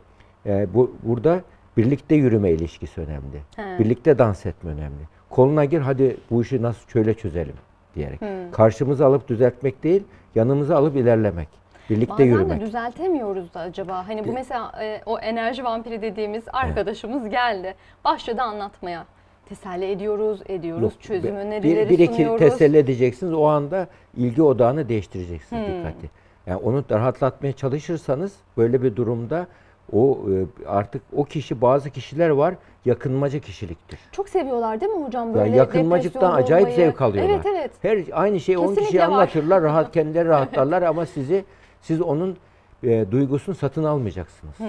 [0.46, 1.42] e, bu burada
[1.78, 3.42] birlikte yürüme ilişkisi önemli.
[3.56, 3.80] He.
[3.80, 5.02] Birlikte dans etme önemli.
[5.30, 7.56] Koluna gir hadi bu işi nasıl şöyle çözelim
[7.98, 8.22] diyerek.
[8.22, 8.52] Hmm.
[8.52, 10.04] Karşımıza alıp düzeltmek değil,
[10.36, 11.48] yanımıza alıp ilerlemek.
[11.90, 12.62] Birlikte Bazen yürümek.
[12.62, 14.08] de düzeltemiyoruz da acaba.
[14.08, 17.76] Hani bu mesela e, o enerji vampiri dediğimiz arkadaşımız geldi.
[18.06, 19.06] Başladı anlatmaya.
[19.50, 22.40] Teselli ediyoruz, ediyoruz, Yok, çözüm bir- önerileri bir, bir iki sunuyoruz.
[22.40, 23.34] teselli edeceksiniz.
[23.34, 25.74] O anda ilgi odağını değiştireceksiniz Hmm.
[25.78, 26.10] dikkati.
[26.48, 29.48] Yani onu rahatlatmaya çalışırsanız böyle bir durumda
[29.94, 34.00] o e, artık o kişi bazı kişiler var yakınmacı kişiliktir.
[34.12, 36.76] Çok seviyorlar değil mi hocam Ya böyle yakınmacıktan depresyonda acayip olmayı?
[36.90, 37.34] zevk alıyorlar.
[37.34, 37.72] Evet evet.
[37.82, 39.08] Her aynı şeyi 10 Kesinlikle kişiye var.
[39.08, 41.46] anlatırlar, rahat kendileri rahatlarlar ama sizi
[41.82, 42.38] siz onun
[42.84, 44.60] e, duygusunu satın almayacaksınız.
[44.60, 44.68] Hmm,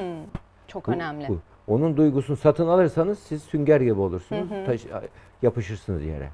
[0.69, 1.29] Çok Bu- önemli.
[1.29, 1.39] bu.
[1.69, 4.51] Onun duygusunu satın alırsanız siz sünger gibi olursunuz.
[4.51, 4.67] Hı hı.
[4.67, 4.87] taş-
[5.43, 6.29] yapışırsınız yere.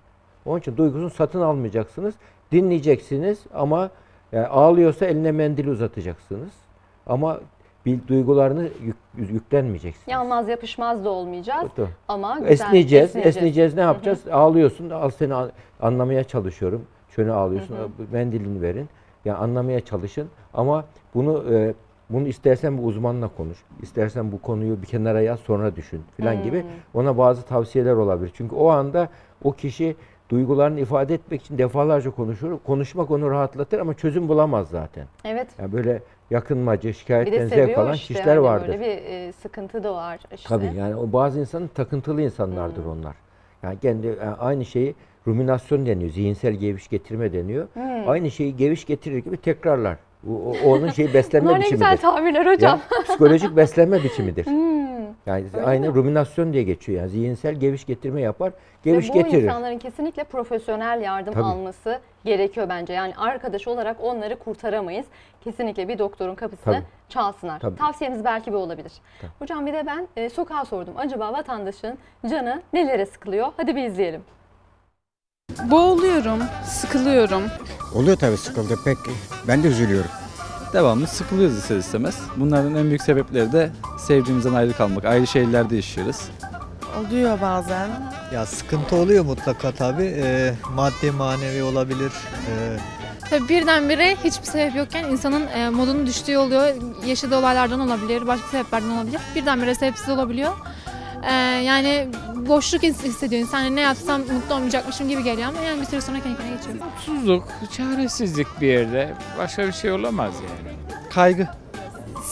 [0.47, 2.15] Onun için duygusunu satın almayacaksınız.
[2.53, 3.91] Dinleyeceksiniz ama
[4.33, 6.51] e, ağlıyorsa eline mendil uzatacaksınız.
[7.07, 7.41] Ama
[7.87, 10.09] bir duygularını yük- yüklenmeyeceksiniz.
[10.09, 11.89] Yanmaz yapışmaz da olmayacağız Doğru.
[12.09, 13.17] ama güzel Esneyeceğiz.
[13.17, 13.75] Esneyeceğiz.
[13.75, 14.21] Ne yapacağız?
[14.33, 14.91] Ağlıyorsun.
[14.91, 16.83] Al seni an- anlamaya çalışıyorum.
[17.11, 17.77] Şöyle ağlıyorsun.
[17.77, 17.89] Hı hı.
[18.13, 18.89] Mendilini verin.
[19.25, 20.29] Ya anlamaya çalışın.
[20.55, 21.75] Ama bunu e,
[22.11, 23.59] bunu istersen bir uzmanla konuş.
[23.83, 26.01] İstersen bu konuyu bir kenara yaz sonra düşün
[26.45, 26.69] gibi Hmm.
[26.95, 28.31] ona bazı tavsiyeler olabilir.
[28.35, 29.09] Çünkü o anda
[29.45, 29.97] o kişi
[30.29, 32.59] duygularını ifade etmek için defalarca konuşur.
[32.67, 35.07] Konuşmak onu rahatlatır ama çözüm bulamaz zaten.
[35.25, 35.49] Evet.
[35.59, 38.15] Yani böyle yakınmacı, şikayetten zevk alan işte.
[38.15, 38.69] kişiler hani vardır.
[38.69, 40.49] Böyle bir e, sıkıntı da var işte.
[40.49, 43.17] Tabii yani o bazı insanın takıntılı insanlardır onlar.
[43.63, 44.95] Yani kendi yani aynı şeyi
[45.27, 47.69] ruminasyon deniyor, zihinsel geviş getirme deniyor.
[47.75, 48.09] Hmm.
[48.09, 49.97] Aynı şeyi geviş getirir gibi tekrarlar.
[50.65, 51.85] Onun şeyi beslenme Bunlar ne biçimidir.
[51.91, 52.81] güzel tabirler hocam.
[52.99, 54.47] Ya, psikolojik beslenme biçimidir.
[54.47, 54.85] Hmm.
[55.27, 55.95] Yani Öyle aynı mi?
[55.95, 57.01] ruminasyon diye geçiyor.
[57.01, 59.43] Yani zihinsel geviş getirme yapar, geviş Ve bu getirir.
[59.43, 61.45] insanların kesinlikle profesyonel yardım Tabii.
[61.45, 62.93] alması gerekiyor bence.
[62.93, 65.07] Yani arkadaş olarak onları kurtaramayız.
[65.41, 66.85] Kesinlikle bir doktorun kapısını Tabii.
[67.09, 67.61] çalsınlar.
[67.61, 67.77] Tabii.
[67.79, 68.93] Tavsiyeniz belki bu olabilir.
[69.21, 69.31] Tabii.
[69.39, 70.95] Hocam bir de ben e, sokağa sordum.
[70.97, 71.99] Acaba vatandaşın
[72.31, 73.49] canı nelere sıkılıyor?
[73.57, 74.21] Hadi bir izleyelim.
[75.71, 77.43] Boğuluyorum, sıkılıyorum.
[77.95, 78.99] Oluyor tabii sıkıldı pek.
[79.49, 80.11] Ben de üzülüyorum.
[80.73, 82.17] Devamlı sıkılıyoruz ister istemez.
[82.37, 85.05] Bunların en büyük sebepleri de sevdiğimizden ayrı kalmak.
[85.05, 86.17] Ayrı şehirlerde yaşıyoruz.
[87.01, 87.89] Oluyor bazen.
[88.35, 90.15] Ya sıkıntı oluyor mutlaka tabii.
[90.17, 92.13] Ee, maddi manevi olabilir.
[92.51, 92.77] Ee,
[93.31, 96.69] Tabii birdenbire hiçbir sebep yokken insanın e, modunun düştüğü oluyor.
[97.07, 99.21] Yaşadığı olaylardan olabilir, başka sebeplerden olabilir.
[99.35, 100.53] Birdenbire sebepsiz olabiliyor.
[101.31, 101.33] E,
[101.65, 103.61] yani boşluk his- hissediyor insan.
[103.61, 106.77] Yani ne yapsam mutlu olmayacakmışım gibi geliyor ama yani bir süre sonra kendi kendine geçiyor.
[106.85, 109.15] Mutsuzluk, çaresizlik bir yerde.
[109.39, 110.77] Başka bir şey olamaz yani.
[111.11, 111.49] Kaygı.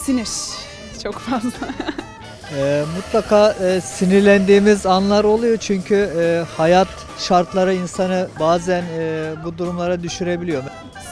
[0.03, 0.27] Sinir
[1.03, 1.67] çok fazla.
[2.57, 6.87] e, mutlaka e, sinirlendiğimiz anlar oluyor çünkü e, hayat
[7.19, 10.63] şartları insanı bazen e, bu durumlara düşürebiliyor.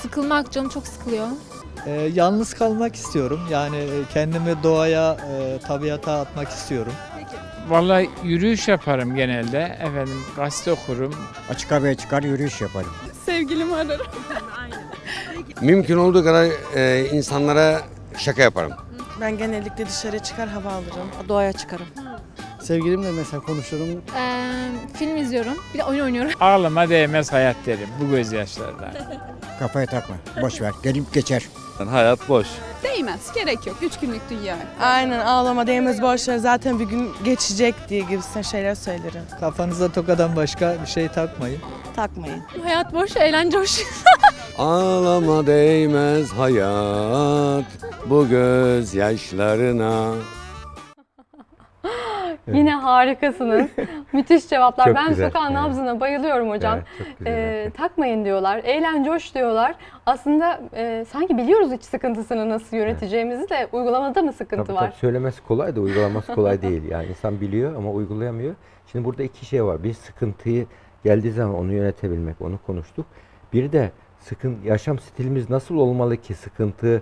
[0.02, 1.28] Sıkılmak canım çok sıkılıyor.
[1.86, 3.40] E, yalnız kalmak istiyorum.
[3.52, 6.94] Yani e, kendimi doğaya, e, tabiata atmak istiyorum.
[7.72, 9.78] Vallahi yürüyüş yaparım genelde.
[9.82, 11.16] Efendim gazete okurum.
[11.50, 12.90] Açık havaya çıkar yürüyüş yaparım.
[13.26, 14.06] Sevgilimi ararım.
[15.62, 17.82] Mümkün olduğu kadar e, insanlara
[18.18, 18.72] şaka yaparım.
[19.22, 21.28] Ben genellikle dışarı çıkar hava alırım.
[21.30, 21.86] Doğaya çıkarım.
[22.62, 23.90] Sevgilimle mesela konuşurum.
[24.18, 24.52] E,
[24.94, 26.32] film izliyorum, bir de oyun oynuyorum.
[26.40, 28.92] Ağlama değmez hayat derim bu gözyaşlarına.
[29.62, 30.16] Kafaya takma.
[30.42, 30.72] Boş ver.
[30.84, 31.44] Gelip geçer.
[31.90, 32.48] Hayat boş.
[32.84, 33.78] Değmez, gerek yok.
[33.82, 34.58] Üç günlük dünya.
[34.82, 36.38] Aynen ağlama değmez boş ver.
[36.38, 39.22] Zaten bir gün geçecek diye gibisinden şeyler söylerim.
[39.40, 41.60] Kafanıza tokadan başka bir şey takmayın.
[41.96, 42.44] Takmayın.
[42.64, 43.80] Hayat boş, eğlence hoş.
[44.58, 47.66] Ağlama değmez hayat
[48.06, 48.28] bu
[52.46, 52.60] gözyaşlarına.
[52.60, 53.70] Yine harikasınız.
[54.14, 54.86] Müthiş cevaplar.
[54.86, 55.56] Çok ben güzel, sokağın evet.
[55.56, 56.74] nabzına bayılıyorum hocam.
[56.78, 57.34] Evet, çok güzel.
[57.34, 58.62] Ee, takmayın diyorlar.
[58.64, 59.76] Eğlence hoş diyorlar.
[60.06, 64.90] Aslında e, sanki biliyoruz iç sıkıntısını nasıl yöneteceğimizi de uygulamada mı sıkıntı Tabii, var?
[64.90, 66.84] tabii söylemesi kolay da uygulaması kolay değil.
[66.90, 68.56] Yani insan biliyor ama uygulayamıyor.
[68.92, 69.84] Şimdi burada iki şey var.
[69.84, 70.66] Bir sıkıntıyı
[71.04, 73.06] geldiği zaman onu yönetebilmek, onu konuştuk.
[73.54, 77.02] Bir de sıkın yaşam stilimiz nasıl olmalı ki sıkıntıyı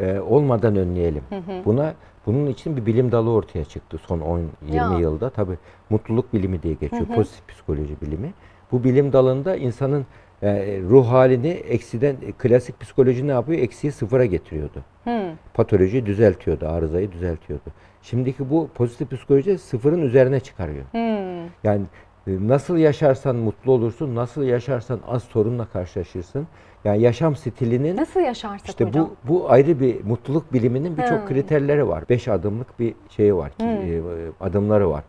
[0.00, 1.22] e, olmadan önleyelim.
[1.28, 1.64] Hı hı.
[1.64, 1.94] Buna
[2.26, 4.98] bunun için bir bilim dalı ortaya çıktı son 10-20 Ya.
[4.98, 5.30] yılda.
[5.30, 5.58] Tabii
[5.90, 7.08] mutluluk bilimi diye geçiyor.
[7.08, 7.14] Hı hı.
[7.14, 8.32] Pozitif psikoloji bilimi.
[8.72, 10.06] Bu bilim dalında insanın
[10.42, 13.58] e, ruh halini eksiden e, klasik psikoloji ne yapıyor?
[13.58, 14.84] Eksiyi sıfıra getiriyordu.
[15.04, 15.12] Hmm.
[15.54, 17.64] Patolojiyi düzeltiyordu, arızayı düzeltiyordu.
[18.02, 20.84] Şimdiki bu pozitif psikoloji sıfırın üzerine çıkarıyor.
[20.92, 21.44] Hmm.
[21.64, 21.82] Yani
[22.26, 26.46] e, nasıl yaşarsan mutlu olursun, nasıl yaşarsan az sorunla karşılaşırsın.
[26.84, 29.10] Yani yaşam stilinin Nasıl yaşarsak işte hocam?
[29.24, 31.26] bu bu ayrı bir mutluluk biliminin birçok Hmm.
[31.28, 32.04] kriterleri var.
[32.08, 33.70] Beş adımlık bir şeyi var, ki, Hmm.
[33.70, 34.00] e,
[34.40, 35.04] adımları var.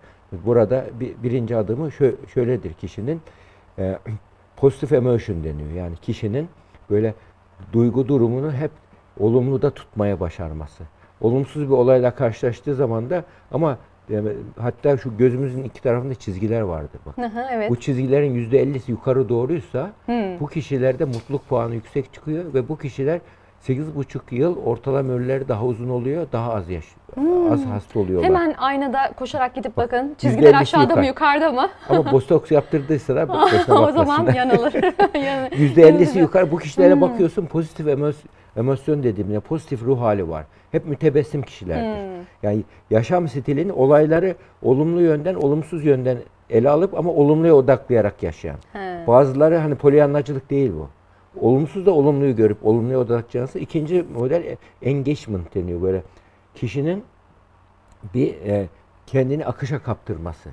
[0.45, 3.21] Burada bir, birinci adımı şö- şöyledir kişinin
[3.79, 3.97] e,
[4.57, 5.71] pozitif emotion deniyor.
[5.71, 6.47] Yani kişinin
[6.89, 7.13] böyle
[7.73, 8.71] duygu durumunu hep
[9.19, 10.83] olumlu da tutmaya başarması.
[11.21, 13.77] Olumsuz bir olayla karşılaştığı zaman da ama
[14.59, 17.17] hatta şu gözümüzün iki tarafında çizgiler vardır bak.
[17.17, 17.69] Hı hı, evet.
[17.69, 20.39] Bu çizgilerin yüzde ellisi yukarı doğruysa Hmm.
[20.39, 23.19] bu kişilerde mutluluk puanı yüksek çıkıyor ve bu kişiler
[23.67, 27.51] 8,5 yıl ortalama ömürleri daha uzun oluyor, daha az yaş, Hmm.
[27.51, 28.29] az hasta oluyorlar.
[28.29, 30.03] Hemen aynada koşarak gidip bakın.
[30.03, 30.99] yüzde Çizgiler aşağıda yukarı.
[30.99, 31.67] mı yukarıda mı?
[31.89, 34.73] Ama botoks yaptırdıysalar boşuna o zaman yanılır.
[35.15, 36.51] Yanı- Yüzde ellisi yukarı.
[36.51, 37.01] Bu kişilere Hmm.
[37.01, 38.23] bakıyorsun pozitif emos-
[38.57, 40.45] emosyon dediğimde pozitif ruh hali var.
[40.71, 42.01] Hep mütebessim kişilerdir.
[42.17, 42.25] Hmm.
[42.43, 46.17] Yani yaşam stilini olayları olumlu yönden, olumsuz yönden
[46.49, 48.57] ele alıp ama olumluya odaklayarak yaşayan.
[48.73, 49.07] He.
[49.07, 50.89] Bazıları hani polyanlacılık değil bu.
[51.39, 53.59] Olumsuz da olumluyu görüp olumluya odaklanması.
[53.59, 56.03] İkinci model e, engagement deniyor böyle.
[56.55, 57.03] Kişinin
[58.13, 58.67] bir e,
[59.07, 60.49] kendini akışa kaptırması.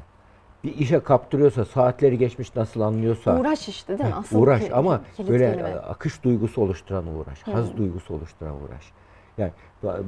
[0.64, 3.40] Bir işe kaptırıyorsa, saatleri geçmiş nasıl anlıyorsa.
[3.40, 4.14] Uğraş işte değil mi?
[4.16, 5.68] Asıl uğraş ki- ama böyle kelime.
[5.70, 7.46] e, akış duygusu oluşturan uğraş.
[7.46, 7.50] Hı.
[7.52, 8.92] Haz duygusu oluşturan uğraş.
[9.38, 9.52] Yani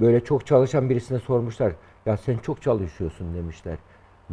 [0.01, 1.73] böyle çok çalışan birisine sormuşlar.
[2.07, 3.77] Ya sen çok çalışıyorsun demişler.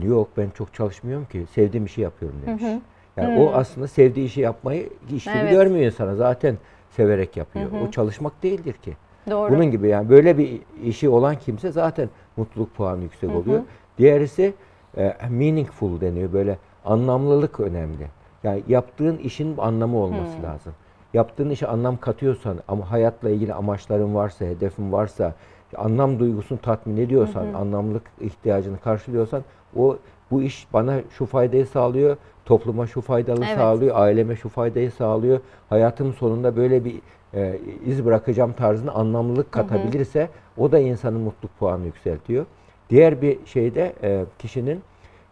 [0.02, 1.46] Yok ben çok çalışmıyorum ki.
[1.52, 2.64] Sevdiğim işi yapıyorum Hı demiş.
[2.64, 2.80] hı.
[3.22, 3.40] Yani Hı.
[3.40, 5.52] o aslında sevdiği işi yapmayı iş gibi Evet.
[5.52, 6.16] görmüyor insana.
[6.16, 6.58] Zaten
[6.90, 7.72] severek yapıyor.
[7.72, 7.84] Hı hı.
[7.84, 8.94] O çalışmak değildir ki.
[9.30, 9.52] Doğru.
[9.52, 13.38] Bunun gibi yani böyle bir işi olan kimse zaten mutluluk puanı yüksek Hı hı.
[13.38, 13.62] oluyor.
[13.98, 14.54] Diğerisi
[14.98, 16.34] e, meaningful deniyor.
[16.34, 18.08] Böyle anlamlılık önemli.
[18.44, 20.44] Yani yaptığın işin anlamı olması Hı.
[20.44, 20.74] lazım.
[21.14, 25.34] Yaptığın işe anlam katıyorsan ama hayatla ilgili amaçların varsa, hedefin varsa,
[25.78, 27.58] anlam duygusunu tatmin ediyorsan, Hı hı.
[27.58, 29.44] anlamlılık ihtiyacını karşılıyorsan
[29.78, 29.98] o
[30.32, 32.18] bu iş bana şu faydayı sağlıyor,
[32.50, 33.58] topluma şu faydalı Evet.
[33.58, 35.40] sağlıyor, aileme şu faydayı sağlıyor.
[35.70, 36.96] Hayatım sonunda böyle bir
[37.34, 39.68] e, iz bırakacağım tarzında anlamlılık Hı hı.
[39.68, 42.46] katabilirse o da insanın mutluluk puanını yükseltiyor.
[42.90, 44.82] Diğer bir şeyde e, kişinin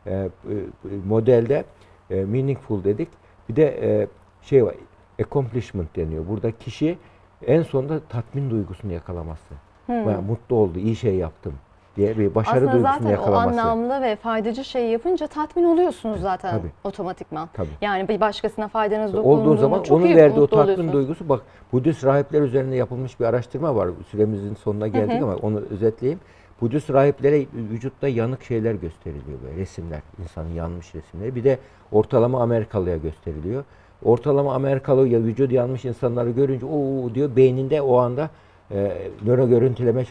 [0.06, 0.30] e, e,
[1.08, 1.64] modelde
[2.10, 3.10] e, meaningful dedik.
[3.50, 4.08] Bir de e,
[4.42, 4.76] şey var,
[5.22, 6.28] accomplishment deniyor.
[6.28, 6.98] Burada kişi
[7.48, 9.54] en sonunda tatmin duygusunu yakalaması.
[9.86, 9.96] Hmm.
[9.96, 11.54] Yani mutlu oldu, iyi şey yaptım
[11.98, 13.62] diye bir başarı Aslında duygusunu zaten o yakalaması.
[13.62, 16.72] anlamlı ve faydacı şeyi yapınca tatmin oluyorsunuz zaten Tabii.
[16.84, 17.50] otomatikman.
[17.54, 17.70] Tabii.
[17.82, 20.94] Yani bir başkasına faydanız dokunduğunda olduğu zaman çok onun iyi verdiği o tatmin oluyorsunuz.
[20.94, 23.90] duygusu bak Budist rahipler üzerinde yapılmış bir araştırma var.
[24.12, 25.24] Süremizin sonuna geldik hı.
[25.24, 26.20] ama onu özetleyeyim.
[26.62, 31.36] Budist rahiplere vücutta yanık şeyler gösteriliyor böyle resimler, insanın yanmış resimleri.
[31.36, 31.58] Bir de
[31.92, 33.64] ortalama Amerikalıya gösteriliyor.
[34.04, 38.30] Ortalama Amerikalı ya vücudu yanmış insanları görünce o diyor beyninde o anda
[39.26, 40.06] nöro görüntüleme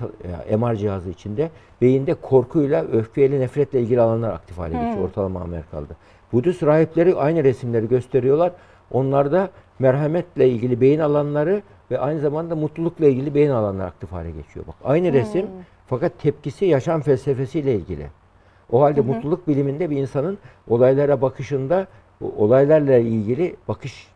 [0.49, 5.03] e, MR cihazı içinde beyinde korkuyla, öfkeyle, nefretle ilgili alanlar aktif hale geçiyor Hmm.
[5.05, 5.93] ortalama Amerikalı'da.
[6.33, 8.53] Budist rahipleri aynı resimleri gösteriyorlar.
[8.91, 14.67] Onlarda merhametle ilgili beyin alanları ve aynı zamanda mutlulukla ilgili beyin alanları aktif hale geçiyor.
[14.67, 15.49] Bak aynı resim Hmm.
[15.87, 18.07] fakat tepkisi yaşam felsefesiyle ilgili.
[18.73, 19.09] O halde Hı hı.
[19.09, 20.39] mutluluk biliminde bir insanın
[20.69, 21.87] olaylara bakışında
[22.37, 24.16] olaylarla ilgili bakış e,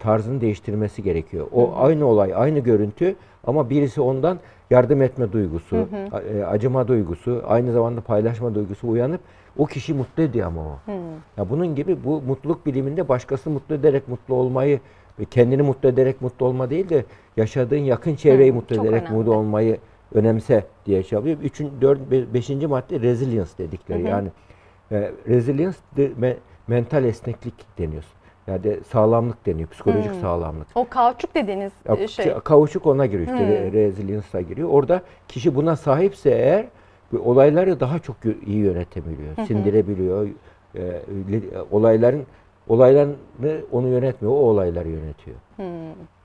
[0.00, 1.46] tarzını değiştirmesi gerekiyor.
[1.52, 1.76] O Hı hı.
[1.76, 3.14] aynı olay, aynı görüntü
[3.46, 4.38] ama birisi ondan
[4.70, 5.82] yardım etme duygusu, Hı
[6.16, 6.22] hı.
[6.22, 9.20] e, acıma duygusu, aynı zamanda paylaşma duygusu uyanıp
[9.58, 10.78] o kişi mutlu ediyor ama o.
[10.84, 10.94] Hmm.
[11.36, 14.80] Ya bunun gibi bu mutluluk biliminde başkasını mutlu ederek mutlu olmayı
[15.20, 17.04] ve kendini mutlu ederek mutlu olma değil de
[17.36, 19.16] yaşadığın yakın çevreyi Hı, mutlu ederek önemli.
[19.18, 19.78] mutlu olmayı
[20.14, 21.36] önemse diye çalıyor.
[21.42, 24.00] Üçün, dört, be- beşinci madde resilience dedikleri.
[24.02, 24.08] Hı hı.
[24.08, 24.28] Yani
[24.92, 26.36] e, resilience de, me-
[26.68, 28.04] mental esneklik deniyor.
[28.46, 29.68] Yani de sağlamlık deniyor.
[29.68, 30.20] Psikolojik Hmm.
[30.20, 30.66] sağlamlık.
[30.74, 32.32] O kauçuk dediğiniz Ya, e, şey.
[32.44, 33.38] Kauçuk ona giriyor işte.
[33.38, 33.46] Hmm.
[33.54, 34.68] re- Resilience'a giriyor.
[34.68, 36.66] Orada kişi buna sahipse eğer
[37.24, 39.36] olayları daha çok iyi yönetebiliyor.
[39.46, 40.28] Sindirebiliyor.
[40.76, 41.00] E,
[41.70, 42.22] olayların
[42.68, 43.14] olaylarını
[43.72, 44.34] onu yönetmiyor.
[44.34, 45.36] O olayları yönetiyor.
[45.56, 45.64] Hmm.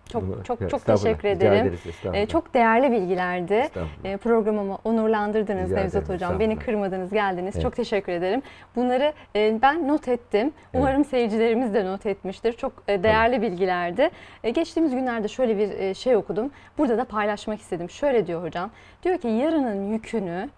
[0.10, 1.54] Çok çok Ya, çok teşekkür ederim.
[1.67, 1.80] ederiz.
[2.13, 3.67] Ee, çok değerli bilgilerdi.
[4.04, 6.39] Ee, programımı onurlandırdınız Rica Nevzat ederim, Hocam.
[6.39, 7.56] Beni kırmadınız, geldiniz.
[7.56, 7.63] Evet.
[7.63, 8.41] Çok teşekkür ederim.
[8.76, 10.52] Bunları e, ben not ettim.
[10.74, 12.54] Umarım seyircilerimiz de not etmiştir.
[12.54, 14.10] Çok e, değerli bilgilerdi.
[14.43, 16.52] E, geçtiğimiz günlerde şöyle bir e, şey okudum.
[16.78, 17.89] Burada da paylaşmak istedim.
[17.89, 18.72] Şöyle diyor hocam.
[19.04, 20.50] Diyor ki yarının yükünü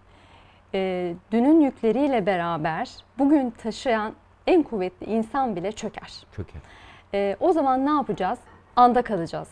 [0.73, 4.13] e, dünün yükleriyle beraber bugün taşıyan
[4.47, 6.23] en kuvvetli insan bile çöker.
[6.35, 6.61] Çöker.
[7.13, 8.39] E, o zaman ne yapacağız?
[8.75, 9.47] Anda kalacağız.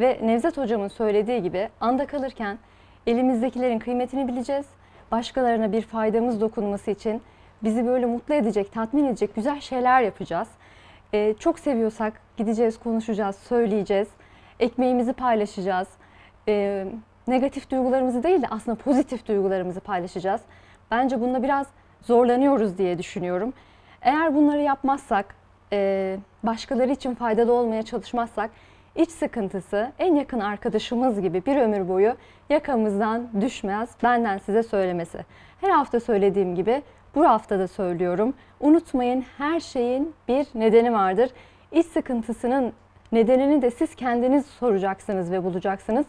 [0.00, 2.58] Ve Nevzat Hocam'ın söylediği gibi anda kalırken
[3.06, 4.66] elimizdekilerin kıymetini bileceğiz.
[5.12, 7.22] Başkalarına bir faydamız dokunması için
[7.62, 10.48] bizi böyle mutlu edecek, tatmin edecek güzel şeyler yapacağız.
[11.14, 14.08] Ee, çok seviyorsak gideceğiz, konuşacağız, söyleyeceğiz.
[14.60, 15.88] Ekmeğimizi paylaşacağız.
[16.48, 16.86] Ee,
[17.28, 20.40] negatif duygularımızı değil de aslında pozitif duygularımızı paylaşacağız.
[20.90, 21.66] Bence bunda biraz
[22.02, 23.52] zorlanıyoruz diye düşünüyorum.
[24.02, 25.34] Eğer bunları yapmazsak,
[25.74, 28.50] e, başkaları için faydalı olmaya çalışmazsak
[28.96, 32.14] iç sıkıntısı en yakın arkadaşımız gibi bir ömür boyu
[32.50, 33.90] yakamızdan düşmez.
[34.02, 35.18] Benden size söylemesi.
[35.60, 36.82] Her hafta söylediğim gibi
[37.14, 38.34] bu hafta da söylüyorum.
[38.60, 41.30] Unutmayın her şeyin bir nedeni vardır.
[41.72, 42.72] İç sıkıntısının
[43.12, 46.06] nedenini de siz kendiniz soracaksınız ve bulacaksınız.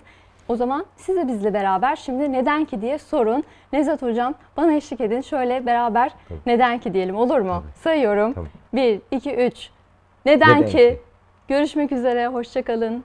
[0.47, 3.43] O zaman siz de bizle beraber şimdi neden ki diye sorun.
[3.73, 5.21] Nezat Hocam bana eşlik edin.
[5.21, 6.11] Şöyle beraber
[6.45, 7.63] neden ki diyelim olur mu?
[7.75, 8.35] Sayıyorum.
[8.73, 9.69] 1, 2, 3.
[10.25, 10.71] Neden, Neden ki?
[10.71, 10.99] ki?
[11.47, 12.27] Görüşmek üzere.
[12.27, 13.03] Hoşçakalın.